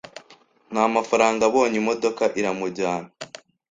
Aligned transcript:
nta 0.71 0.83
mafaranga 0.95 1.41
abonye 1.49 1.75
imodoka 1.81 2.23
iramujyana 2.39 3.09